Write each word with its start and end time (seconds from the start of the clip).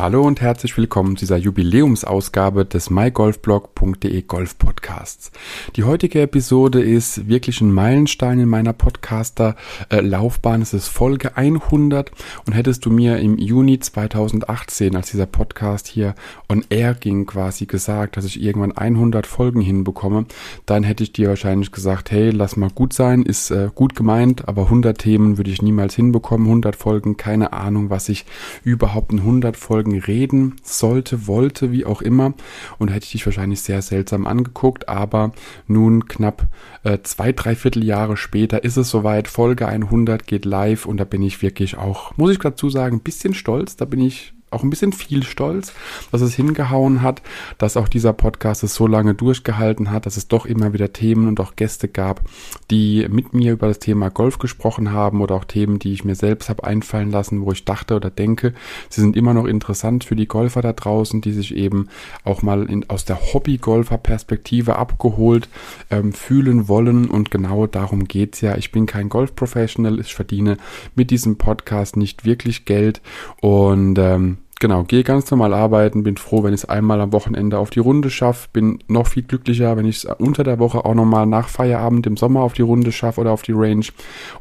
Hallo 0.00 0.22
und 0.22 0.40
herzlich 0.40 0.74
willkommen 0.78 1.14
zu 1.18 1.26
dieser 1.26 1.36
Jubiläumsausgabe 1.36 2.64
des 2.64 2.88
mygolfblog.de 2.88 4.22
Golf 4.22 4.56
Podcasts. 4.56 5.30
Die 5.76 5.84
heutige 5.84 6.22
Episode 6.22 6.80
ist 6.80 7.28
wirklich 7.28 7.60
ein 7.60 7.70
Meilenstein 7.70 8.40
in 8.40 8.48
meiner 8.48 8.72
Podcaster 8.72 9.56
Laufbahn. 9.90 10.62
Es 10.62 10.72
ist 10.72 10.88
Folge 10.88 11.36
100 11.36 12.12
und 12.46 12.54
hättest 12.54 12.86
du 12.86 12.90
mir 12.90 13.18
im 13.18 13.36
Juni 13.36 13.78
2018, 13.78 14.96
als 14.96 15.10
dieser 15.10 15.26
Podcast 15.26 15.86
hier 15.86 16.14
on 16.48 16.64
air 16.70 16.94
ging, 16.94 17.26
quasi 17.26 17.66
gesagt, 17.66 18.16
dass 18.16 18.24
ich 18.24 18.40
irgendwann 18.42 18.72
100 18.72 19.26
Folgen 19.26 19.60
hinbekomme, 19.60 20.24
dann 20.64 20.82
hätte 20.82 21.02
ich 21.02 21.12
dir 21.12 21.28
wahrscheinlich 21.28 21.72
gesagt, 21.72 22.10
hey, 22.10 22.30
lass 22.30 22.56
mal 22.56 22.70
gut 22.70 22.94
sein, 22.94 23.22
ist 23.22 23.50
äh, 23.50 23.68
gut 23.74 23.96
gemeint, 23.96 24.48
aber 24.48 24.62
100 24.62 24.96
Themen 24.96 25.36
würde 25.36 25.50
ich 25.50 25.60
niemals 25.60 25.94
hinbekommen, 25.94 26.46
100 26.46 26.74
Folgen, 26.74 27.18
keine 27.18 27.52
Ahnung, 27.52 27.90
was 27.90 28.08
ich 28.08 28.24
überhaupt 28.64 29.12
in 29.12 29.18
100 29.18 29.58
Folgen 29.58 29.89
Folgen 29.90 29.98
reden 29.98 30.56
sollte, 30.62 31.26
wollte, 31.26 31.72
wie 31.72 31.84
auch 31.84 32.02
immer. 32.02 32.34
Und 32.78 32.88
hätte 32.88 33.04
ich 33.04 33.12
dich 33.12 33.26
wahrscheinlich 33.26 33.60
sehr 33.62 33.82
seltsam 33.82 34.26
angeguckt. 34.26 34.88
Aber 34.88 35.32
nun 35.66 36.06
knapp 36.06 36.46
äh, 36.84 36.98
zwei, 37.02 37.32
dreiviertel 37.32 37.84
Jahre 37.84 38.16
später 38.16 38.62
ist 38.64 38.76
es 38.76 38.90
soweit. 38.90 39.28
Folge 39.28 39.66
100 39.66 40.26
geht 40.26 40.44
live 40.44 40.86
und 40.86 40.98
da 40.98 41.04
bin 41.04 41.22
ich 41.22 41.42
wirklich 41.42 41.76
auch, 41.76 42.16
muss 42.16 42.30
ich 42.30 42.38
dazu 42.38 42.70
sagen, 42.70 42.96
ein 42.96 43.02
bisschen 43.02 43.34
stolz. 43.34 43.76
Da 43.76 43.84
bin 43.84 44.00
ich 44.00 44.32
auch 44.50 44.62
ein 44.62 44.70
bisschen 44.70 44.92
viel 44.92 45.22
stolz, 45.22 45.72
dass 46.10 46.20
es 46.20 46.34
hingehauen 46.34 47.02
hat, 47.02 47.22
dass 47.58 47.76
auch 47.76 47.88
dieser 47.88 48.12
Podcast 48.12 48.62
es 48.62 48.74
so 48.74 48.86
lange 48.86 49.14
durchgehalten 49.14 49.90
hat, 49.90 50.06
dass 50.06 50.16
es 50.16 50.28
doch 50.28 50.46
immer 50.46 50.72
wieder 50.72 50.92
Themen 50.92 51.28
und 51.28 51.40
auch 51.40 51.56
Gäste 51.56 51.88
gab, 51.88 52.22
die 52.70 53.06
mit 53.08 53.32
mir 53.32 53.52
über 53.52 53.68
das 53.68 53.78
Thema 53.78 54.10
Golf 54.10 54.38
gesprochen 54.38 54.92
haben 54.92 55.20
oder 55.20 55.34
auch 55.36 55.44
Themen, 55.44 55.78
die 55.78 55.92
ich 55.92 56.04
mir 56.04 56.14
selbst 56.14 56.48
habe 56.48 56.64
einfallen 56.64 57.10
lassen, 57.10 57.42
wo 57.42 57.52
ich 57.52 57.64
dachte 57.64 57.94
oder 57.94 58.10
denke, 58.10 58.54
sie 58.88 59.00
sind 59.00 59.16
immer 59.16 59.34
noch 59.34 59.46
interessant 59.46 60.04
für 60.04 60.16
die 60.16 60.26
Golfer 60.26 60.62
da 60.62 60.72
draußen, 60.72 61.20
die 61.20 61.32
sich 61.32 61.54
eben 61.54 61.88
auch 62.24 62.42
mal 62.42 62.68
in, 62.68 62.88
aus 62.90 63.04
der 63.04 63.32
Hobby-Golfer-Perspektive 63.32 64.76
abgeholt 64.76 65.48
ähm, 65.90 66.12
fühlen 66.12 66.68
wollen. 66.68 67.08
Und 67.08 67.30
genau 67.30 67.66
darum 67.66 68.04
geht's 68.04 68.40
ja. 68.40 68.56
Ich 68.56 68.72
bin 68.72 68.86
kein 68.86 69.08
Golf-Professional, 69.08 70.00
ich 70.00 70.14
verdiene 70.14 70.56
mit 70.94 71.10
diesem 71.10 71.36
Podcast 71.36 71.96
nicht 71.96 72.24
wirklich 72.24 72.64
Geld. 72.64 73.00
Und 73.40 73.98
ähm, 73.98 74.38
genau, 74.60 74.84
gehe 74.84 75.02
ganz 75.02 75.28
normal 75.30 75.52
arbeiten, 75.52 76.04
bin 76.04 76.16
froh, 76.16 76.44
wenn 76.44 76.54
ich 76.54 76.60
es 76.60 76.68
einmal 76.68 77.00
am 77.00 77.12
Wochenende 77.12 77.58
auf 77.58 77.70
die 77.70 77.80
Runde 77.80 78.10
schaffe, 78.10 78.48
bin 78.52 78.78
noch 78.86 79.08
viel 79.08 79.24
glücklicher, 79.24 79.76
wenn 79.76 79.86
ich 79.86 80.04
es 80.04 80.04
unter 80.04 80.44
der 80.44 80.60
Woche 80.60 80.84
auch 80.84 80.94
nochmal 80.94 81.26
nach 81.26 81.48
Feierabend 81.48 82.06
im 82.06 82.16
Sommer 82.16 82.42
auf 82.42 82.52
die 82.52 82.62
Runde 82.62 82.92
schaffe 82.92 83.20
oder 83.20 83.32
auf 83.32 83.42
die 83.42 83.52
Range. 83.52 83.86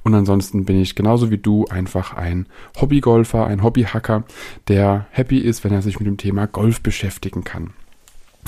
Und 0.03 0.14
ansonsten 0.14 0.66
bin 0.66 0.80
ich 0.80 0.94
genauso 0.94 1.31
wie 1.31 1.38
du 1.38 1.66
einfach 1.67 2.14
ein 2.14 2.45
Hobbygolfer, 2.80 3.48
ein 3.48 3.64
Hobbyhacker, 3.64 4.26
der 4.67 5.08
happy 5.11 5.39
ist, 5.39 5.64
wenn 5.64 5.73
er 5.73 5.81
sich 5.81 6.00
mit 6.00 6.08
dem 6.08 6.17
Thema 6.17 6.45
Golf 6.45 6.81
beschäftigen 6.81 7.44
kann. 7.44 7.72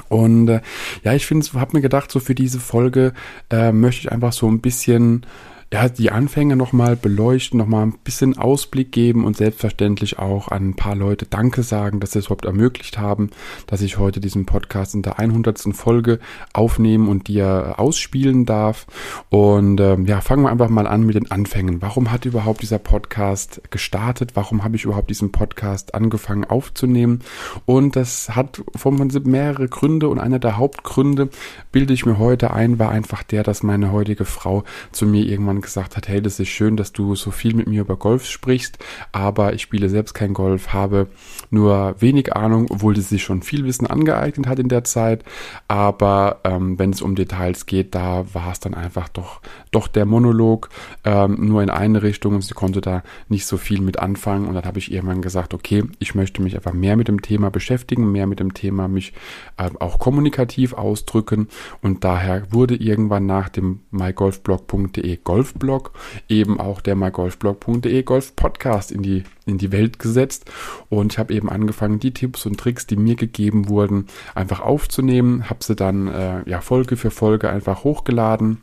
Und 0.10 0.50
äh, 0.50 0.62
ja, 1.04 1.14
ich 1.14 1.26
finde, 1.26 1.48
habe 1.54 1.78
mir 1.78 1.82
gedacht, 1.82 2.12
so 2.12 2.20
für 2.20 2.36
diese 2.36 2.60
Folge 2.60 3.14
äh, 3.50 3.72
möchte 3.72 4.02
ich 4.02 4.12
einfach 4.12 4.34
so 4.34 4.50
ein 4.50 4.62
bisschen 4.62 5.26
ja, 5.74 5.88
die 5.88 6.12
Anfänge 6.12 6.58
nochmal 6.58 6.98
beleuchten, 6.98 7.58
nochmal 7.58 7.86
ein 7.86 7.98
bisschen 8.04 8.38
Ausblick 8.38 8.92
geben 8.92 9.24
und 9.24 9.38
selbstverständlich 9.38 10.20
auch 10.20 10.50
an 10.50 10.70
ein 10.70 10.76
paar 10.76 10.96
Leute 10.96 11.26
Danke 11.26 11.64
sagen, 11.64 12.02
dass 12.02 12.12
sie 12.12 12.20
es 12.20 12.26
überhaupt 12.26 12.44
ermöglicht 12.44 12.98
haben, 12.98 13.30
dass 13.68 13.82
ich 13.82 13.98
heute 13.98 14.20
diesen 14.20 14.46
Podcast 14.46 14.96
in 14.96 15.02
der 15.02 15.18
100. 15.18 15.74
Folge 15.74 16.20
aufnehmen 16.52 17.08
und 17.08 17.30
dir 17.30 17.76
ausspielen 17.78 18.46
darf. 18.46 18.86
Und 19.30 19.80
ähm, 19.80 20.06
ja, 20.08 20.20
fangen 20.20 20.44
wir 20.44 20.52
einfach 20.52 20.68
mal 20.68 20.88
an 20.88 21.06
mit 21.06 21.16
den 21.16 21.32
Anfängen. 21.32 21.82
Warum 21.82 22.12
hat 22.12 22.26
überhaupt 22.26 22.62
dieser 22.62 22.80
Podcast 22.80 23.62
gestartet? 23.70 24.32
Warum 24.34 24.66
habe 24.66 24.76
ich 24.76 24.84
überhaupt 24.84 25.10
diesen 25.10 25.32
Podcast 25.32 25.96
angefangen 25.96 26.44
aufzunehmen? 26.44 27.20
Und 27.66 27.96
das 27.96 28.36
hat 28.36 28.62
vom 28.76 28.98
Prinzip 28.98 29.26
mehrere 29.26 29.70
Gründe 29.70 30.10
und 30.10 30.20
einer 30.20 30.40
der 30.40 30.58
Hauptgründe, 30.58 31.30
bilde 31.72 31.94
ich 31.94 32.06
mir 32.06 32.20
heute 32.20 32.52
ein, 32.52 32.78
war 32.78 32.90
einfach 32.90 33.24
der, 33.24 33.44
dass 33.44 33.64
meine 33.64 33.94
heutige 33.94 34.26
Frau 34.26 34.66
zu 34.92 35.06
mir 35.06 35.24
irgendwann 35.26 35.61
gesagt 35.62 35.98
hat, 35.98 36.08
hey, 36.08 36.22
das 36.22 36.40
ist 36.40 36.50
schön, 36.50 36.78
dass 36.78 36.92
du 36.92 37.16
so 37.16 37.32
viel 37.32 37.54
mit 37.54 37.68
mir 37.68 37.82
über 37.82 37.96
Golf 37.96 38.26
sprichst, 38.26 38.78
aber 39.12 39.54
ich 39.54 39.62
spiele 39.62 39.90
selbst 39.90 40.14
kein 40.14 40.34
Golf, 40.34 40.74
habe 40.74 41.08
nur 41.50 41.96
wenig 42.00 42.36
Ahnung, 42.36 42.68
obwohl 42.70 42.96
sie 42.96 43.02
sich 43.02 43.24
schon 43.24 43.42
viel 43.42 43.66
Wissen 43.66 43.88
angeeignet 43.88 44.48
hat 44.48 44.60
in 44.60 44.70
der 44.70 44.84
Zeit. 44.84 45.24
Aber 45.68 46.40
ähm, 46.44 46.80
wenn 46.80 46.92
es 46.92 47.02
um 47.02 47.16
Details 47.16 47.66
geht, 47.66 47.96
da 47.96 48.26
war 48.34 48.52
es 48.52 48.60
dann 48.60 48.74
einfach 48.74 49.10
doch, 49.10 49.42
doch 49.72 49.88
der 49.88 50.06
Monolog 50.06 50.70
ähm, 51.04 51.38
nur 51.40 51.62
in 51.62 51.70
eine 51.70 52.04
Richtung 52.04 52.36
und 52.36 52.44
sie 52.44 52.54
konnte 52.54 52.82
da 52.82 53.04
nicht 53.30 53.46
so 53.46 53.58
viel 53.58 53.82
mit 53.82 54.00
anfangen. 54.00 54.48
Und 54.48 54.56
dann 54.56 54.66
habe 54.66 54.80
ich 54.80 54.92
irgendwann 54.92 55.22
gesagt, 55.22 55.54
okay, 55.54 55.84
ich 56.00 56.16
möchte 56.16 56.42
mich 56.42 56.56
einfach 56.56 56.74
mehr 56.74 56.96
mit 56.96 57.08
dem 57.08 57.22
Thema 57.22 57.52
beschäftigen, 57.52 58.12
mehr 58.12 58.28
mit 58.28 58.40
dem 58.40 58.54
Thema 58.54 58.88
mich 58.88 59.14
äh, 59.58 59.70
auch 59.80 60.00
kommunikativ 60.00 60.74
ausdrücken. 60.74 61.48
Und 61.82 62.04
daher 62.04 62.52
wurde 62.52 62.76
irgendwann 62.76 63.26
nach 63.26 63.50
dem 63.50 63.82
mygolfblog.de 63.92 65.18
Golf 65.24 65.51
Golfblog, 65.52 65.92
eben 66.30 66.60
auch 66.60 66.82
der 66.82 66.96
mygolfblog.de 66.96 68.04
Golf 68.04 68.36
Podcast 68.36 68.92
in 68.92 69.02
die, 69.04 69.24
in 69.46 69.58
die 69.58 69.72
Welt 69.72 70.00
gesetzt. 70.00 70.50
Und 70.90 71.14
ich 71.14 71.20
habe 71.20 71.34
eben 71.34 71.50
angefangen, 71.50 72.00
die 72.00 72.14
Tipps 72.14 72.46
und 72.46 72.60
Tricks, 72.60 72.88
die 72.88 72.96
mir 72.96 73.16
gegeben 73.16 73.70
wurden, 73.70 74.08
einfach 74.36 74.62
aufzunehmen, 74.62 75.50
habe 75.50 75.64
sie 75.64 75.76
dann 75.76 76.08
äh, 76.08 76.50
ja 76.50 76.62
Folge 76.62 76.98
für 76.98 77.12
Folge 77.12 77.50
einfach 77.50 77.84
hochgeladen 77.84 78.62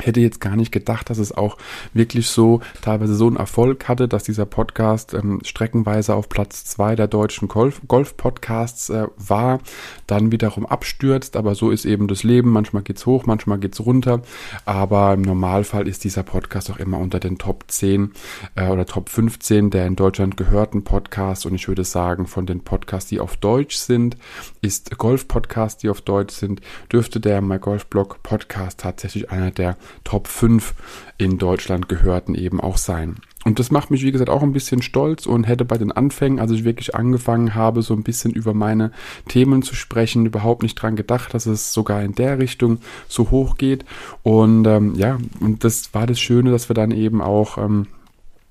hätte 0.00 0.20
jetzt 0.20 0.40
gar 0.40 0.56
nicht 0.56 0.72
gedacht, 0.72 1.10
dass 1.10 1.18
es 1.18 1.32
auch 1.32 1.56
wirklich 1.92 2.28
so 2.28 2.60
teilweise 2.82 3.14
so 3.14 3.26
einen 3.26 3.36
Erfolg 3.36 3.88
hatte, 3.88 4.08
dass 4.08 4.24
dieser 4.24 4.46
Podcast 4.46 5.14
ähm, 5.14 5.40
streckenweise 5.44 6.14
auf 6.14 6.28
Platz 6.28 6.64
zwei 6.64 6.96
der 6.96 7.08
deutschen 7.08 7.48
Golf-Podcasts 7.48 8.90
äh, 8.90 9.06
war, 9.16 9.60
dann 10.06 10.32
wiederum 10.32 10.66
abstürzt, 10.66 11.36
aber 11.36 11.54
so 11.54 11.70
ist 11.70 11.84
eben 11.84 12.08
das 12.08 12.22
Leben. 12.22 12.50
Manchmal 12.50 12.82
geht's 12.82 13.06
hoch, 13.06 13.26
manchmal 13.26 13.58
geht's 13.58 13.80
runter, 13.84 14.22
aber 14.64 15.14
im 15.14 15.22
Normalfall 15.22 15.88
ist 15.88 16.04
dieser 16.04 16.22
Podcast 16.22 16.70
auch 16.70 16.78
immer 16.78 16.98
unter 16.98 17.20
den 17.20 17.38
Top 17.38 17.64
10 17.68 18.12
äh, 18.54 18.68
oder 18.68 18.86
Top 18.86 19.08
15 19.08 19.70
der 19.70 19.86
in 19.86 19.96
Deutschland 19.96 20.36
gehörten 20.36 20.84
Podcasts. 20.84 21.46
Und 21.46 21.54
ich 21.54 21.68
würde 21.68 21.84
sagen, 21.84 22.26
von 22.26 22.46
den 22.46 22.60
Podcasts, 22.60 23.08
die 23.10 23.20
auf 23.20 23.36
Deutsch 23.36 23.76
sind, 23.76 24.16
ist 24.60 24.96
Golf-Podcasts, 24.96 25.80
die 25.80 25.88
auf 25.88 26.00
Deutsch 26.00 26.34
sind, 26.34 26.60
dürfte 26.92 27.20
der 27.20 27.40
My 27.40 27.58
Golf 27.58 27.86
Blog 27.86 28.22
Podcast 28.22 28.80
tatsächlich 28.80 29.30
einer 29.30 29.50
der 29.50 29.76
Top 30.04 30.28
5 30.28 30.74
in 31.18 31.38
Deutschland 31.38 31.88
gehörten 31.88 32.34
eben 32.34 32.60
auch 32.60 32.76
sein. 32.76 33.16
Und 33.44 33.58
das 33.58 33.70
macht 33.70 33.90
mich, 33.90 34.02
wie 34.02 34.12
gesagt, 34.12 34.30
auch 34.30 34.42
ein 34.42 34.52
bisschen 34.52 34.82
stolz 34.82 35.24
und 35.24 35.44
hätte 35.44 35.64
bei 35.64 35.78
den 35.78 35.92
Anfängen, 35.92 36.38
als 36.38 36.50
ich 36.50 36.64
wirklich 36.64 36.94
angefangen 36.94 37.54
habe, 37.54 37.82
so 37.82 37.94
ein 37.94 38.02
bisschen 38.02 38.32
über 38.32 38.52
meine 38.52 38.92
Themen 39.28 39.62
zu 39.62 39.74
sprechen, 39.74 40.26
überhaupt 40.26 40.62
nicht 40.62 40.74
dran 40.74 40.96
gedacht, 40.96 41.32
dass 41.32 41.46
es 41.46 41.72
sogar 41.72 42.02
in 42.02 42.14
der 42.14 42.38
Richtung 42.38 42.78
so 43.06 43.30
hoch 43.30 43.56
geht. 43.56 43.84
Und 44.22 44.66
ähm, 44.66 44.94
ja, 44.96 45.18
und 45.40 45.64
das 45.64 45.94
war 45.94 46.06
das 46.06 46.20
Schöne, 46.20 46.50
dass 46.50 46.68
wir 46.68 46.74
dann 46.74 46.90
eben 46.90 47.22
auch 47.22 47.58
ähm, 47.58 47.86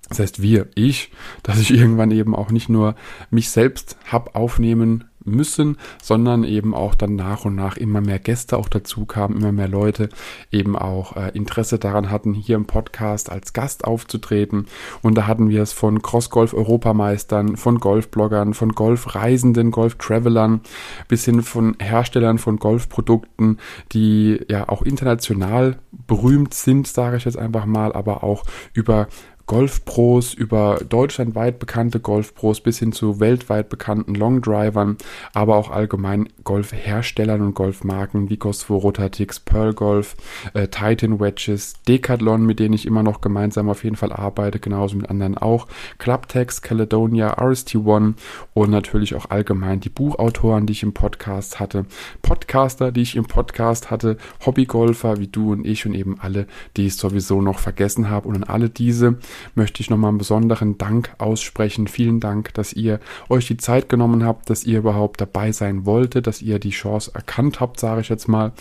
das 0.09 0.19
heißt 0.19 0.41
wir, 0.41 0.67
ich, 0.75 1.11
dass 1.43 1.59
ich 1.59 1.71
irgendwann 1.71 2.11
eben 2.11 2.35
auch 2.35 2.51
nicht 2.51 2.69
nur 2.69 2.95
mich 3.29 3.49
selbst 3.49 3.97
hab 4.11 4.35
aufnehmen 4.35 5.05
müssen, 5.27 5.77
sondern 6.01 6.43
eben 6.43 6.73
auch 6.73 6.95
dann 6.95 7.15
nach 7.15 7.45
und 7.45 7.55
nach 7.55 7.77
immer 7.77 8.01
mehr 8.01 8.19
Gäste 8.19 8.57
auch 8.57 8.69
dazu 8.69 9.05
kamen, 9.05 9.38
immer 9.38 9.51
mehr 9.51 9.67
Leute 9.67 10.09
eben 10.51 10.75
auch 10.75 11.15
äh, 11.15 11.31
Interesse 11.33 11.79
daran 11.79 12.09
hatten, 12.09 12.33
hier 12.33 12.55
im 12.55 12.65
Podcast 12.65 13.31
als 13.31 13.53
Gast 13.53 13.85
aufzutreten. 13.85 14.65
Und 15.01 15.15
da 15.15 15.27
hatten 15.27 15.49
wir 15.49 15.61
es 15.61 15.73
von 15.73 16.01
Cross-Golf-Europameistern, 16.01 17.57
von 17.57 17.79
Golfbloggern, 17.79 18.53
von 18.53 18.71
Golfreisenden, 18.71 19.71
Golf-Travelern 19.71 20.61
bis 21.07 21.25
hin 21.25 21.41
von 21.41 21.75
Herstellern 21.79 22.38
von 22.38 22.57
Golfprodukten, 22.57 23.59
die 23.91 24.39
ja 24.47 24.69
auch 24.69 24.81
international 24.81 25.77
berühmt 26.07 26.53
sind, 26.53 26.88
sage 26.88 27.17
ich 27.17 27.25
jetzt 27.25 27.38
einfach 27.38 27.65
mal, 27.65 27.94
aber 27.94 28.23
auch 28.23 28.44
über 28.74 29.07
Golfpros 29.47 30.33
über 30.33 30.81
deutschlandweit 30.88 31.57
bekannte 31.57 32.01
Golfpros 32.01 32.59
bis 32.59 32.79
hin 32.79 32.91
zu 32.91 33.21
weltweit 33.21 33.69
bekannten 33.69 34.13
Longdrivern, 34.13 34.97
aber 35.33 35.55
auch 35.55 35.71
allgemein 35.71 36.27
Golfherstellern 36.44 37.41
und 37.41 37.53
Golfmarken 37.53 38.29
wie 38.29 38.35
Cosmo 38.35 38.77
Rotatix, 38.77 39.39
Pearl 39.39 39.73
Golf, 39.73 40.17
äh, 40.53 40.67
Titan 40.67 41.21
Wedges, 41.21 41.75
Decathlon, 41.88 42.45
mit 42.45 42.59
denen 42.59 42.73
ich 42.73 42.85
immer 42.85 43.03
noch 43.03 43.21
gemeinsam 43.21 43.69
auf 43.69 43.85
jeden 43.85 43.95
Fall 43.95 44.11
arbeite, 44.11 44.59
genauso 44.59 44.97
mit 44.97 45.09
anderen 45.09 45.38
auch, 45.38 45.67
Clubtex, 45.97 46.61
Caledonia, 46.61 47.38
RST1 47.38 48.15
und 48.53 48.69
natürlich 48.69 49.15
auch 49.15 49.29
allgemein 49.29 49.79
die 49.79 49.89
Buchautoren, 49.89 50.65
die 50.65 50.73
ich 50.73 50.83
im 50.83 50.93
Podcast 50.93 51.61
hatte, 51.61 51.85
Podcaster, 52.21 52.91
die 52.91 53.01
ich 53.01 53.15
im 53.15 53.25
Podcast 53.25 53.91
hatte, 53.91 54.17
Hobbygolfer 54.45 55.19
wie 55.19 55.27
du 55.27 55.53
und 55.53 55.65
ich 55.65 55.85
und 55.85 55.93
eben 55.93 56.19
alle, 56.19 56.47
die 56.75 56.88
ich 56.88 56.97
sowieso 56.97 57.41
noch 57.41 57.59
vergessen 57.59 58.09
habe. 58.09 58.27
Und 58.27 58.35
an 58.35 58.43
alle 58.43 58.69
diese 58.69 59.17
möchte 59.56 59.81
ich 59.81 59.89
nochmal 59.89 60.10
einen 60.10 60.18
besonderen 60.18 60.78
Dank 60.78 61.13
aussprechen. 61.18 61.88
Vielen 61.88 62.19
Dank, 62.19 62.54
dass 62.54 62.74
ihr 62.74 63.00
euch 63.30 63.48
die 63.48 63.57
Zeit 63.57 63.89
genommen 63.89 64.24
habt, 64.24 64.50
dass 64.50 64.63
ihr 64.63 64.80
überhaupt 64.80 65.22
dabei 65.22 65.51
sein 65.51 65.86
wolltet, 65.86 66.28
dass 66.28 66.42
ihr 66.42 66.60
die 66.60 66.72
Chance 66.72 67.12
erkannt 67.13 67.60
habt, 67.60 67.80
sage 67.80 68.01
ich 68.01 68.10
jetzt 68.10 68.28
mal, 68.28 68.54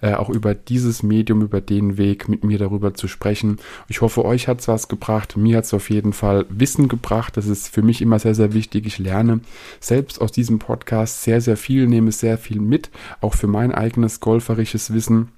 äh, 0.00 0.14
auch 0.14 0.30
über 0.30 0.54
dieses 0.54 1.02
Medium, 1.02 1.42
über 1.42 1.60
den 1.60 1.96
Weg 1.96 2.28
mit 2.28 2.44
mir 2.44 2.58
darüber 2.58 2.94
zu 2.94 3.08
sprechen. 3.08 3.58
Ich 3.88 4.00
hoffe, 4.00 4.24
euch 4.24 4.48
hat 4.48 4.60
es 4.60 4.68
was 4.68 4.88
gebracht. 4.88 5.36
Mir 5.36 5.58
hat 5.58 5.64
es 5.64 5.74
auf 5.74 5.90
jeden 5.90 6.12
Fall 6.12 6.46
Wissen 6.48 6.88
gebracht. 6.88 7.36
Das 7.36 7.46
ist 7.46 7.68
für 7.68 7.82
mich 7.82 8.02
immer 8.02 8.18
sehr, 8.18 8.34
sehr 8.34 8.52
wichtig. 8.52 8.86
Ich 8.86 8.98
lerne 8.98 9.40
selbst 9.80 10.20
aus 10.20 10.32
diesem 10.32 10.58
Podcast 10.58 11.22
sehr, 11.22 11.40
sehr 11.40 11.56
viel, 11.56 11.86
nehme 11.86 12.12
sehr 12.12 12.38
viel 12.38 12.60
mit, 12.60 12.90
auch 13.20 13.34
für 13.34 13.46
mein 13.46 13.72
eigenes 13.72 14.20
golferisches 14.20 14.92
Wissen. 14.92 15.28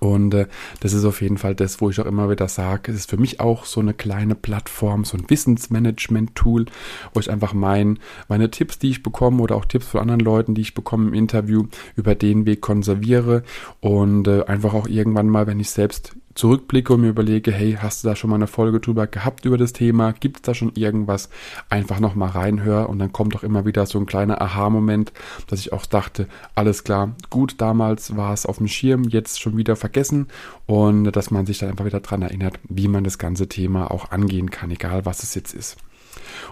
Und 0.00 0.34
äh, 0.34 0.46
das 0.80 0.92
ist 0.92 1.04
auf 1.04 1.22
jeden 1.22 1.38
Fall 1.38 1.54
das, 1.54 1.80
wo 1.80 1.90
ich 1.90 2.00
auch 2.00 2.06
immer 2.06 2.30
wieder 2.30 2.48
sage, 2.48 2.92
es 2.92 2.98
ist 2.98 3.10
für 3.10 3.16
mich 3.16 3.40
auch 3.40 3.64
so 3.64 3.80
eine 3.80 3.94
kleine 3.94 4.34
Plattform, 4.34 5.04
so 5.04 5.16
ein 5.16 5.28
Wissensmanagement-Tool, 5.28 6.66
wo 7.14 7.20
ich 7.20 7.30
einfach 7.30 7.52
mein, 7.52 7.98
meine 8.28 8.50
Tipps, 8.50 8.78
die 8.78 8.90
ich 8.90 9.02
bekomme 9.02 9.42
oder 9.42 9.56
auch 9.56 9.64
Tipps 9.64 9.88
von 9.88 10.00
anderen 10.00 10.20
Leuten, 10.20 10.54
die 10.54 10.62
ich 10.62 10.74
bekomme 10.74 11.08
im 11.08 11.14
Interview, 11.14 11.66
über 11.96 12.14
den 12.14 12.46
Weg 12.46 12.60
konserviere 12.60 13.42
und 13.80 14.28
äh, 14.28 14.44
einfach 14.44 14.74
auch 14.74 14.88
irgendwann 14.88 15.28
mal, 15.28 15.46
wenn 15.46 15.60
ich 15.60 15.70
selbst 15.70 16.14
zurückblicke 16.34 16.92
und 16.92 17.02
mir 17.02 17.08
überlege, 17.08 17.52
hey, 17.52 17.78
hast 17.80 18.02
du 18.02 18.08
da 18.08 18.16
schon 18.16 18.30
mal 18.30 18.36
eine 18.36 18.46
Folge 18.46 18.80
drüber 18.80 19.06
gehabt 19.06 19.44
über 19.44 19.58
das 19.58 19.72
Thema? 19.72 20.12
Gibt 20.12 20.36
es 20.38 20.42
da 20.42 20.54
schon 20.54 20.72
irgendwas? 20.74 21.28
Einfach 21.68 22.00
nochmal 22.00 22.30
reinhöre 22.30 22.88
und 22.88 22.98
dann 22.98 23.12
kommt 23.12 23.36
auch 23.36 23.42
immer 23.42 23.66
wieder 23.66 23.86
so 23.86 23.98
ein 23.98 24.06
kleiner 24.06 24.40
Aha-Moment, 24.40 25.12
dass 25.46 25.60
ich 25.60 25.72
auch 25.72 25.86
dachte, 25.86 26.26
alles 26.54 26.84
klar, 26.84 27.14
gut, 27.30 27.54
damals 27.58 28.16
war 28.16 28.32
es 28.32 28.46
auf 28.46 28.58
dem 28.58 28.68
Schirm, 28.68 29.04
jetzt 29.04 29.40
schon 29.40 29.56
wieder 29.56 29.76
vergessen 29.76 30.28
und 30.66 31.12
dass 31.12 31.30
man 31.30 31.46
sich 31.46 31.58
dann 31.58 31.70
einfach 31.70 31.84
wieder 31.84 32.00
dran 32.00 32.22
erinnert, 32.22 32.58
wie 32.68 32.88
man 32.88 33.04
das 33.04 33.18
ganze 33.18 33.48
Thema 33.48 33.90
auch 33.90 34.10
angehen 34.10 34.50
kann, 34.50 34.70
egal 34.70 35.04
was 35.04 35.22
es 35.22 35.34
jetzt 35.34 35.54
ist. 35.54 35.76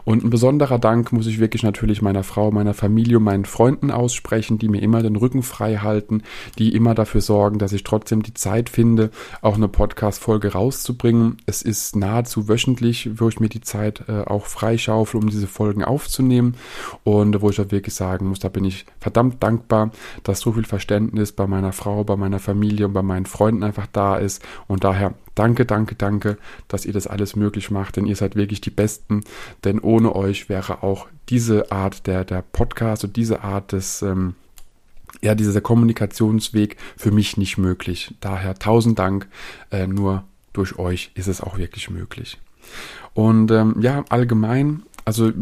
Und 0.05 0.25
ein 0.25 0.31
besonderer 0.31 0.79
Dank 0.79 1.13
muss 1.13 1.27
ich 1.27 1.39
wirklich 1.39 1.63
natürlich 1.63 2.03
meiner 2.03 2.25
Frau, 2.25 2.51
meiner 2.51 2.75
Familie 2.75 3.19
und 3.19 3.25
meinen 3.25 3.45
Freunden 3.45 3.91
aussprechen, 3.91 4.59
die 4.59 4.69
mir 4.69 4.83
immer 4.83 5.03
den 5.03 5.17
Rücken 5.17 5.43
frei 5.43 5.77
halten, 5.77 6.23
die 6.59 6.75
immer 6.75 6.95
dafür 6.95 7.21
sorgen, 7.21 7.59
dass 7.59 7.73
ich 7.73 7.85
trotzdem 7.85 8.23
die 8.23 8.35
Zeit 8.35 8.69
finde, 8.69 9.11
auch 9.43 9.57
eine 9.57 9.69
Podcast-Folge 9.69 10.53
rauszubringen. 10.53 11.39
Es 11.47 11.63
ist 11.63 11.97
nahezu 11.97 12.49
wöchentlich, 12.49 13.11
wo 13.17 13.29
ich 13.29 13.41
mir 13.41 13.49
die 13.49 13.61
Zeit 13.61 14.05
äh, 14.09 14.23
auch 14.23 14.47
freischaufel, 14.47 15.21
um 15.21 15.29
diese 15.29 15.47
Folgen 15.47 15.85
aufzunehmen. 15.85 16.55
Und 17.05 17.41
wo 17.41 17.51
ich 17.51 17.61
auch 17.61 17.71
wirklich 17.71 17.95
sagen 17.95 18.29
muss, 18.29 18.39
da 18.39 18.49
bin 18.49 18.65
ich 18.65 18.87
verdammt 18.99 19.43
dankbar, 19.43 19.91
dass 20.23 20.41
so 20.41 20.53
viel 20.53 20.65
Verständnis 20.65 21.33
bei 21.33 21.47
meiner 21.47 21.73
Frau, 21.73 22.05
bei 22.05 22.17
meiner 22.17 22.39
Familie 22.39 22.87
und 22.87 22.93
bei 22.93 23.03
meinen 23.03 23.27
Freunden 23.27 23.63
einfach 23.63 23.87
da 23.93 24.17
ist. 24.17 24.43
Und 24.67 24.85
daher 24.85 25.15
Danke, 25.41 25.65
danke, 25.65 25.95
danke, 25.95 26.37
dass 26.69 26.85
ihr 26.85 26.93
das 26.93 27.07
alles 27.07 27.37
möglich 27.37 27.71
macht, 27.71 27.97
denn 27.97 28.05
ihr 28.05 28.17
seid 28.17 28.37
wirklich 28.37 28.61
die 28.61 28.71
Besten. 28.71 29.23
Denn 29.65 29.70
ohne 29.79 30.17
euch 30.17 30.49
wäre 30.49 30.83
auch 30.83 31.07
diese 31.29 31.71
Art 31.71 32.07
der, 32.09 32.25
der 32.25 32.43
Podcast 32.43 33.05
und 33.05 33.17
diese 33.17 33.45
Art 33.45 33.73
des, 33.73 34.03
ähm, 34.03 34.35
ja, 35.23 35.35
dieser 35.35 35.61
Kommunikationsweg 35.61 36.77
für 36.97 37.13
mich 37.13 37.37
nicht 37.37 37.59
möglich. 37.59 38.15
Daher 38.21 38.57
tausend 38.57 38.99
Dank. 38.99 39.29
Äh, 39.71 39.87
nur 39.87 40.25
durch 40.53 40.79
euch 40.79 41.13
ist 41.15 41.29
es 41.29 41.41
auch 41.41 41.59
wirklich 41.59 41.91
möglich. 41.91 42.39
Und 43.15 43.51
ähm, 43.51 43.77
ja, 43.81 44.05
allgemein, 44.09 44.83
also 45.05 45.33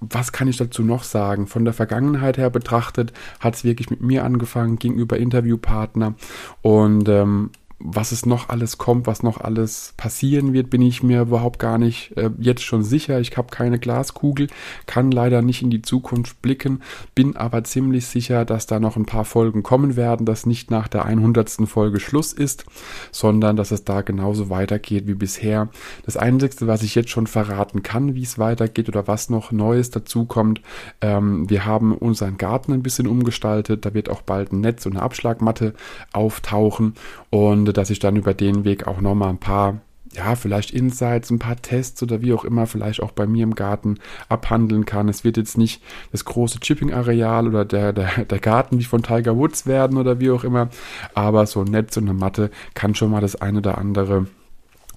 was 0.00 0.32
kann 0.32 0.48
ich 0.48 0.56
dazu 0.56 0.82
noch 0.82 1.02
sagen? 1.02 1.46
Von 1.46 1.64
der 1.64 1.74
Vergangenheit 1.74 2.38
her 2.38 2.50
betrachtet 2.50 3.12
hat 3.38 3.54
es 3.54 3.64
wirklich 3.64 3.90
mit 3.90 4.00
mir 4.00 4.24
angefangen 4.24 4.78
gegenüber 4.78 5.18
Interviewpartner 5.18 6.14
und 6.62 7.08
ähm, 7.08 7.50
was 7.82 8.12
es 8.12 8.26
noch 8.26 8.50
alles 8.50 8.76
kommt, 8.76 9.06
was 9.06 9.22
noch 9.22 9.40
alles 9.40 9.94
passieren 9.96 10.52
wird, 10.52 10.68
bin 10.68 10.82
ich 10.82 11.02
mir 11.02 11.22
überhaupt 11.22 11.58
gar 11.58 11.78
nicht 11.78 12.16
äh, 12.16 12.30
jetzt 12.38 12.62
schon 12.62 12.82
sicher. 12.82 13.20
Ich 13.20 13.36
habe 13.36 13.48
keine 13.50 13.78
Glaskugel, 13.78 14.48
kann 14.86 15.10
leider 15.10 15.40
nicht 15.40 15.62
in 15.62 15.70
die 15.70 15.80
Zukunft 15.80 16.42
blicken, 16.42 16.82
bin 17.14 17.36
aber 17.36 17.64
ziemlich 17.64 18.06
sicher, 18.06 18.44
dass 18.44 18.66
da 18.66 18.80
noch 18.80 18.96
ein 18.96 19.06
paar 19.06 19.24
Folgen 19.24 19.62
kommen 19.62 19.96
werden, 19.96 20.26
dass 20.26 20.44
nicht 20.44 20.70
nach 20.70 20.88
der 20.88 21.06
100. 21.06 21.50
Folge 21.66 22.00
Schluss 22.00 22.34
ist, 22.34 22.66
sondern 23.12 23.56
dass 23.56 23.70
es 23.70 23.84
da 23.84 24.02
genauso 24.02 24.50
weitergeht 24.50 25.06
wie 25.06 25.14
bisher. 25.14 25.70
Das 26.04 26.18
Einzige, 26.18 26.66
was 26.66 26.82
ich 26.82 26.94
jetzt 26.94 27.10
schon 27.10 27.26
verraten 27.26 27.82
kann, 27.82 28.14
wie 28.14 28.22
es 28.22 28.38
weitergeht 28.38 28.90
oder 28.90 29.08
was 29.08 29.30
noch 29.30 29.52
Neues 29.52 29.90
dazu 29.90 30.26
kommt, 30.26 30.60
ähm, 31.00 31.48
wir 31.48 31.64
haben 31.64 31.96
unseren 31.96 32.36
Garten 32.36 32.74
ein 32.74 32.82
bisschen 32.82 33.06
umgestaltet, 33.06 33.86
da 33.86 33.94
wird 33.94 34.10
auch 34.10 34.20
bald 34.20 34.52
ein 34.52 34.60
Netz 34.60 34.84
und 34.84 34.92
eine 34.92 35.02
Abschlagmatte 35.02 35.72
auftauchen 36.12 36.94
und 37.30 37.69
dass 37.72 37.90
ich 37.90 37.98
dann 37.98 38.16
über 38.16 38.34
den 38.34 38.64
Weg 38.64 38.86
auch 38.86 39.00
nochmal 39.00 39.30
ein 39.30 39.38
paar 39.38 39.80
ja, 40.12 40.34
vielleicht 40.34 40.72
Insights, 40.72 41.30
ein 41.30 41.38
paar 41.38 41.56
Tests 41.56 42.02
oder 42.02 42.20
wie 42.20 42.32
auch 42.32 42.44
immer, 42.44 42.66
vielleicht 42.66 43.00
auch 43.00 43.12
bei 43.12 43.26
mir 43.26 43.44
im 43.44 43.54
Garten 43.54 43.98
abhandeln 44.28 44.84
kann. 44.84 45.08
Es 45.08 45.22
wird 45.22 45.36
jetzt 45.36 45.56
nicht 45.56 45.82
das 46.10 46.24
große 46.24 46.58
Chipping-Areal 46.58 47.46
oder 47.46 47.64
der, 47.64 47.92
der, 47.92 48.24
der 48.24 48.38
Garten 48.40 48.78
wie 48.80 48.84
von 48.84 49.02
Tiger 49.02 49.36
Woods 49.36 49.66
werden 49.66 49.98
oder 49.98 50.18
wie 50.18 50.30
auch 50.30 50.42
immer, 50.42 50.68
aber 51.14 51.46
so 51.46 51.60
ein 51.60 51.70
Netz 51.70 51.96
und 51.96 52.08
eine 52.08 52.18
Matte 52.18 52.50
kann 52.74 52.94
schon 52.94 53.10
mal 53.10 53.20
das 53.20 53.36
eine 53.36 53.58
oder 53.58 53.78
andere 53.78 54.26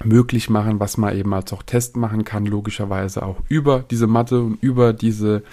möglich 0.04 0.50
machen, 0.50 0.80
was 0.80 0.98
man 0.98 1.16
eben 1.16 1.34
als 1.34 1.54
auch 1.54 1.64
Test 1.64 1.96
machen 1.98 2.24
kann, 2.24 2.46
logischerweise 2.46 3.24
auch 3.24 3.38
über 3.48 3.84
diese 3.90 4.08
Matte 4.08 4.42
und 4.42 4.62
über 4.62 4.94
diese, 4.94 5.44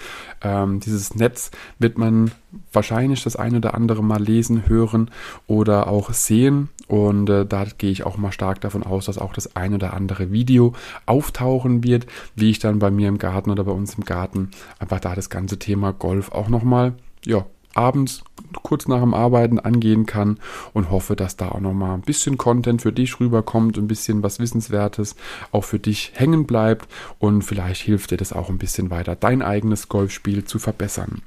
ähm, 0.41 0.79
dieses 0.79 1.15
Netz 1.15 1.51
wird 1.79 1.97
man 1.97 2.31
wahrscheinlich 2.73 3.23
das 3.23 3.35
eine 3.35 3.57
oder 3.57 3.73
andere 3.73 4.03
mal 4.03 4.21
lesen, 4.21 4.67
hören 4.67 5.09
oder 5.47 5.87
auch 5.87 6.11
sehen. 6.13 6.69
Und 6.87 7.29
äh, 7.29 7.45
da 7.45 7.63
gehe 7.65 7.91
ich 7.91 8.05
auch 8.05 8.17
mal 8.17 8.31
stark 8.31 8.59
davon 8.61 8.83
aus, 8.83 9.05
dass 9.05 9.17
auch 9.17 9.33
das 9.33 9.55
eine 9.55 9.75
oder 9.75 9.93
andere 9.93 10.31
Video 10.31 10.73
auftauchen 11.05 11.83
wird, 11.83 12.07
wie 12.35 12.49
ich 12.49 12.59
dann 12.59 12.79
bei 12.79 12.91
mir 12.91 13.07
im 13.07 13.17
Garten 13.17 13.51
oder 13.51 13.63
bei 13.63 13.71
uns 13.71 13.95
im 13.95 14.03
Garten 14.03 14.51
einfach 14.79 14.99
da 14.99 15.15
das 15.15 15.29
ganze 15.29 15.59
Thema 15.59 15.93
Golf 15.93 16.31
auch 16.31 16.49
nochmal 16.49 16.93
ja, 17.25 17.45
abends 17.73 18.23
kurz 18.63 18.87
nach 18.87 19.01
dem 19.01 19.13
Arbeiten 19.13 19.59
angehen 19.59 20.05
kann 20.05 20.39
und 20.73 20.91
hoffe, 20.91 21.15
dass 21.15 21.37
da 21.37 21.49
auch 21.49 21.59
nochmal 21.59 21.93
ein 21.93 22.01
bisschen 22.01 22.37
Content 22.37 22.81
für 22.81 22.91
dich 22.91 23.19
rüberkommt, 23.19 23.77
ein 23.77 23.87
bisschen 23.87 24.23
was 24.23 24.39
Wissenswertes 24.39 25.15
auch 25.51 25.63
für 25.63 25.79
dich 25.79 26.11
hängen 26.15 26.45
bleibt. 26.45 26.87
Und 27.19 27.43
vielleicht 27.43 27.81
hilft 27.81 28.11
dir 28.11 28.17
das 28.17 28.33
auch 28.33 28.49
ein 28.49 28.57
bisschen 28.57 28.89
weiter, 28.89 29.15
dein 29.15 29.41
eigenes 29.41 29.89
Golfspiel 29.89 30.45
zu 30.45 30.59
verbessern. 30.59 31.21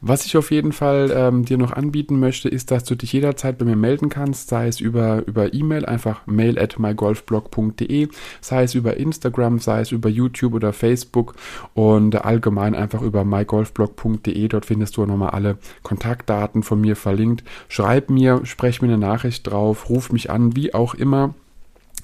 Was 0.00 0.26
ich 0.26 0.36
auf 0.36 0.50
jeden 0.50 0.72
Fall 0.72 1.12
ähm, 1.14 1.44
dir 1.44 1.58
noch 1.58 1.72
anbieten 1.72 2.18
möchte, 2.18 2.48
ist, 2.48 2.70
dass 2.70 2.84
du 2.84 2.94
dich 2.94 3.12
jederzeit 3.12 3.58
bei 3.58 3.64
mir 3.64 3.76
melden 3.76 4.08
kannst, 4.08 4.48
sei 4.48 4.66
es 4.66 4.80
über 4.80 5.26
über 5.26 5.54
E-Mail, 5.54 5.86
einfach 5.86 6.26
mail 6.26 6.58
at 6.58 6.78
mygolfblog.de, 6.78 8.08
sei 8.40 8.62
es 8.62 8.74
über 8.74 8.96
Instagram, 8.96 9.58
sei 9.58 9.80
es 9.80 9.92
über 9.92 10.08
YouTube 10.08 10.54
oder 10.54 10.72
Facebook. 10.72 11.34
Und 11.74 12.24
allgemein 12.24 12.74
einfach 12.74 13.02
über 13.02 13.24
mygolfblog.de. 13.24 14.48
Dort 14.48 14.66
findest 14.66 14.96
du 14.96 15.06
nochmal 15.06 15.30
alle 15.30 15.58
Kontaktdaten 15.82 16.51
von 16.62 16.80
mir 16.80 16.96
verlinkt. 16.96 17.44
Schreib 17.68 18.10
mir, 18.10 18.42
sprech 18.44 18.82
mir 18.82 18.88
eine 18.88 18.98
Nachricht 18.98 19.46
drauf, 19.46 19.88
ruf 19.88 20.12
mich 20.12 20.30
an, 20.30 20.54
wie 20.54 20.74
auch 20.74 20.94
immer. 20.94 21.34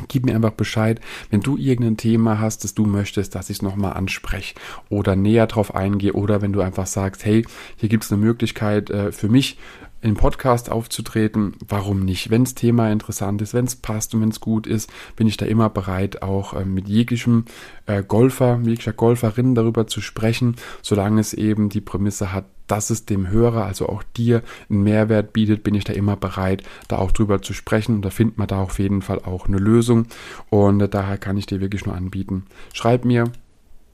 Gib 0.06 0.24
mir 0.24 0.34
einfach 0.36 0.52
Bescheid, 0.52 1.00
wenn 1.30 1.40
du 1.40 1.56
irgendein 1.56 1.96
Thema 1.96 2.38
hast, 2.38 2.62
das 2.62 2.72
du 2.72 2.86
möchtest, 2.86 3.34
dass 3.34 3.50
ich 3.50 3.56
es 3.56 3.62
nochmal 3.62 3.94
anspreche 3.94 4.54
oder 4.88 5.16
näher 5.16 5.48
drauf 5.48 5.74
eingehe 5.74 6.12
oder 6.12 6.40
wenn 6.40 6.52
du 6.52 6.60
einfach 6.60 6.86
sagst, 6.86 7.24
hey, 7.24 7.44
hier 7.76 7.88
gibt 7.88 8.04
es 8.04 8.12
eine 8.12 8.20
Möglichkeit 8.20 8.90
äh, 8.90 9.10
für 9.10 9.28
mich, 9.28 9.58
im 10.00 10.14
Podcast 10.14 10.70
aufzutreten, 10.70 11.54
warum 11.66 12.00
nicht? 12.00 12.30
Wenn 12.30 12.44
das 12.44 12.54
Thema 12.54 12.90
interessant 12.90 13.42
ist, 13.42 13.54
wenn 13.54 13.64
es 13.64 13.76
passt 13.76 14.14
und 14.14 14.20
wenn 14.20 14.28
es 14.28 14.40
gut 14.40 14.66
ist, 14.66 14.90
bin 15.16 15.26
ich 15.26 15.36
da 15.36 15.46
immer 15.46 15.70
bereit, 15.70 16.22
auch 16.22 16.54
äh, 16.54 16.64
mit 16.64 16.88
jeglichem 16.88 17.46
äh, 17.86 18.02
Golfer, 18.02 18.60
jeglicher 18.62 18.92
Golferin 18.92 19.54
darüber 19.54 19.86
zu 19.86 20.00
sprechen, 20.00 20.56
solange 20.82 21.20
es 21.20 21.34
eben 21.34 21.68
die 21.68 21.80
Prämisse 21.80 22.32
hat, 22.32 22.44
dass 22.68 22.90
es 22.90 23.06
dem 23.06 23.28
Hörer, 23.28 23.64
also 23.64 23.88
auch 23.88 24.02
dir, 24.16 24.42
einen 24.70 24.82
Mehrwert 24.82 25.32
bietet, 25.32 25.62
bin 25.64 25.74
ich 25.74 25.84
da 25.84 25.94
immer 25.94 26.16
bereit, 26.16 26.62
da 26.86 26.98
auch 26.98 27.10
drüber 27.10 27.42
zu 27.42 27.54
sprechen. 27.54 27.96
Und 27.96 28.04
da 28.04 28.10
findet 28.10 28.38
man 28.38 28.46
da 28.46 28.60
auf 28.60 28.78
jeden 28.78 29.02
Fall 29.02 29.20
auch 29.20 29.48
eine 29.48 29.58
Lösung. 29.58 30.06
Und 30.50 30.80
äh, 30.80 30.88
daher 30.88 31.18
kann 31.18 31.36
ich 31.38 31.46
dir 31.46 31.60
wirklich 31.60 31.86
nur 31.86 31.96
anbieten. 31.96 32.44
Schreib 32.72 33.04
mir, 33.04 33.24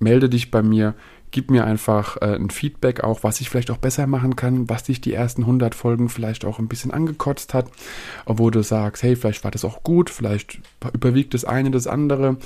melde 0.00 0.28
dich 0.28 0.50
bei 0.50 0.62
mir, 0.62 0.94
gib 1.34 1.50
mir 1.50 1.64
einfach 1.64 2.16
äh, 2.22 2.36
ein 2.36 2.48
Feedback 2.48 3.02
auch, 3.02 3.24
was 3.24 3.40
ich 3.40 3.50
vielleicht 3.50 3.72
auch 3.72 3.78
besser 3.78 4.06
machen 4.06 4.36
kann, 4.36 4.68
was 4.68 4.84
dich 4.84 5.00
die 5.00 5.12
ersten 5.12 5.42
100 5.42 5.74
Folgen 5.74 6.08
vielleicht 6.08 6.44
auch 6.44 6.60
ein 6.60 6.68
bisschen 6.68 6.92
angekotzt 6.92 7.54
hat, 7.54 7.66
obwohl 8.24 8.52
du 8.52 8.62
sagst, 8.62 9.02
hey, 9.02 9.16
vielleicht 9.16 9.42
war 9.42 9.50
das 9.50 9.64
auch 9.64 9.82
gut, 9.82 10.10
vielleicht 10.10 10.60
überwiegt 10.92 11.34
das 11.34 11.44
eine 11.44 11.72
das 11.72 11.88
andere, 11.88 12.36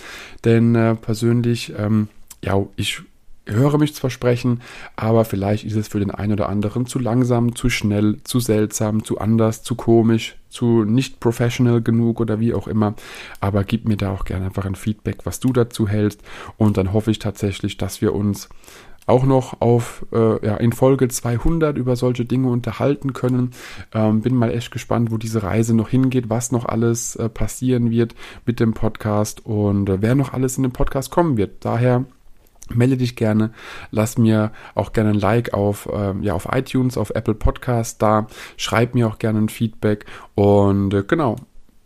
denn 0.47 0.75
äh, 0.75 0.95
persönlich, 0.95 1.75
ähm, 1.76 2.09
ja, 2.42 2.64
ich 2.76 3.02
höre 3.48 3.78
mich 3.78 3.94
zwar 3.94 4.10
sprechen, 4.10 4.60
aber 4.96 5.24
vielleicht 5.24 5.64
ist 5.64 5.76
es 5.76 5.88
für 5.88 6.00
den 6.00 6.10
einen 6.10 6.32
oder 6.32 6.48
anderen 6.48 6.86
zu 6.86 6.98
langsam, 6.98 7.54
zu 7.54 7.70
schnell, 7.70 8.18
zu 8.24 8.40
seltsam, 8.40 9.04
zu 9.04 9.18
anders, 9.18 9.62
zu 9.62 9.74
komisch, 9.74 10.36
zu 10.48 10.84
nicht 10.84 11.20
professional 11.20 11.82
genug 11.82 12.20
oder 12.20 12.40
wie 12.40 12.54
auch 12.54 12.68
immer. 12.68 12.94
Aber 13.40 13.64
gib 13.64 13.86
mir 13.86 13.96
da 13.96 14.12
auch 14.12 14.24
gerne 14.24 14.46
einfach 14.46 14.64
ein 14.64 14.74
Feedback, 14.74 15.18
was 15.24 15.40
du 15.40 15.52
dazu 15.52 15.88
hältst. 15.88 16.22
Und 16.56 16.76
dann 16.76 16.92
hoffe 16.92 17.10
ich 17.10 17.18
tatsächlich, 17.18 17.76
dass 17.76 18.00
wir 18.00 18.14
uns 18.14 18.48
auch 19.08 19.24
noch 19.24 19.60
auf 19.60 20.04
äh, 20.12 20.46
ja, 20.46 20.56
in 20.58 20.72
Folge 20.72 21.08
200 21.08 21.78
über 21.78 21.96
solche 21.96 22.26
Dinge 22.26 22.48
unterhalten 22.48 23.14
können. 23.14 23.52
Ähm, 23.94 24.20
bin 24.20 24.34
mal 24.34 24.50
echt 24.50 24.70
gespannt, 24.70 25.10
wo 25.10 25.16
diese 25.16 25.42
Reise 25.42 25.74
noch 25.74 25.88
hingeht, 25.88 26.28
was 26.28 26.52
noch 26.52 26.66
alles 26.66 27.16
äh, 27.16 27.30
passieren 27.30 27.90
wird 27.90 28.14
mit 28.44 28.60
dem 28.60 28.74
Podcast 28.74 29.44
und 29.46 29.88
äh, 29.88 30.02
wer 30.02 30.14
noch 30.14 30.34
alles 30.34 30.58
in 30.58 30.62
den 30.64 30.72
Podcast 30.72 31.10
kommen 31.10 31.38
wird. 31.38 31.64
Daher 31.64 32.04
melde 32.75 32.96
dich 32.96 33.16
gerne, 33.16 33.50
lass 33.90 34.18
mir 34.18 34.52
auch 34.75 34.92
gerne 34.92 35.10
ein 35.10 35.18
Like 35.18 35.54
auf, 35.54 35.88
ähm, 35.92 36.22
ja, 36.22 36.34
auf 36.34 36.48
iTunes, 36.50 36.96
auf 36.96 37.10
Apple 37.10 37.34
Podcast 37.34 38.02
da, 38.02 38.26
schreib 38.56 38.94
mir 38.94 39.08
auch 39.08 39.18
gerne 39.18 39.40
ein 39.40 39.48
Feedback. 39.48 40.06
Und 40.34 40.94
äh, 40.94 41.04
genau, 41.06 41.37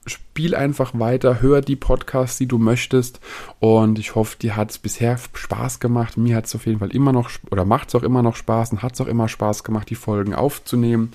spiel 0.07 0.55
einfach 0.55 0.99
weiter, 0.99 1.41
hör 1.41 1.61
die 1.61 1.77
Podcasts, 1.77 2.39
die 2.39 2.47
du 2.47 2.59
möchtest. 2.59 3.21
Und 3.61 3.99
ich 3.99 4.15
hoffe, 4.15 4.37
dir 4.39 4.57
hat 4.57 4.71
es 4.71 4.79
bisher 4.79 5.19
Spaß 5.33 5.79
gemacht. 5.79 6.17
Mir 6.17 6.37
hat 6.37 6.47
es 6.47 6.55
auf 6.55 6.67
jeden 6.67 6.81
Fall 6.81 6.91
immer 6.91 7.13
noch 7.13 7.31
oder 7.51 7.65
macht 7.65 7.89
es 7.89 7.95
auch 7.95 8.03
immer 8.03 8.23
noch 8.23 8.37
Spaß 8.37 8.73
und 8.73 8.83
hat 8.83 8.95
es 8.95 9.01
auch 9.01 9.07
immer 9.07 9.29
Spaß 9.29 9.63
gemacht, 9.63 9.91
die 9.91 9.95
Folgen 9.95 10.35
aufzunehmen. 10.35 11.13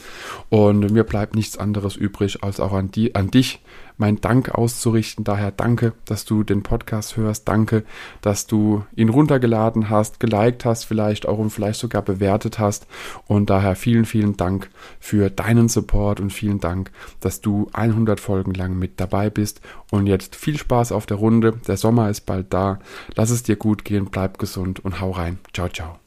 Und 0.50 0.91
mir 0.91 1.03
bleibt 1.03 1.36
nichts 1.36 1.57
anderes 1.57 1.95
übrig, 1.95 2.43
als 2.43 2.59
auch 2.59 2.74
an, 2.74 2.91
die, 2.91 3.15
an 3.15 3.29
dich 3.29 3.59
mein 3.97 4.21
Dank 4.21 4.49
auszurichten. 4.49 5.23
Daher 5.23 5.51
danke, 5.51 5.93
dass 6.05 6.25
du 6.25 6.43
den 6.43 6.63
Podcast 6.63 7.17
hörst. 7.17 7.47
Danke, 7.47 7.83
dass 8.21 8.47
du 8.47 8.85
ihn 8.95 9.09
runtergeladen 9.09 9.89
hast, 9.89 10.19
geliked 10.19 10.65
hast, 10.65 10.85
vielleicht 10.85 11.27
auch 11.27 11.39
und 11.39 11.49
vielleicht 11.49 11.79
sogar 11.79 12.01
bewertet 12.01 12.59
hast. 12.59 12.87
Und 13.27 13.49
daher 13.49 13.75
vielen, 13.75 14.05
vielen 14.05 14.37
Dank 14.37 14.69
für 14.99 15.29
deinen 15.29 15.67
Support 15.67 16.19
und 16.19 16.31
vielen 16.31 16.59
Dank, 16.59 16.91
dass 17.19 17.41
du 17.41 17.69
100 17.73 18.19
Folgen 18.19 18.53
lang 18.53 18.77
mit 18.77 18.99
dabei 18.99 19.29
bist. 19.29 19.61
Und 19.91 20.07
jetzt 20.07 20.35
viel 20.35 20.57
Spaß 20.57 20.91
auf 20.91 21.05
der 21.05 21.17
Runde. 21.17 21.53
Der 21.67 21.77
Sommer 21.77 22.09
ist 22.09 22.21
bald 22.21 22.53
da. 22.53 22.79
Lass 23.15 23.29
es 23.29 23.43
dir 23.43 23.55
gut 23.55 23.83
gehen, 23.83 24.05
bleib 24.05 24.37
gesund 24.37 24.83
und 24.83 25.01
hau 25.01 25.11
rein. 25.11 25.39
Ciao, 25.53 25.69
ciao. 25.69 26.06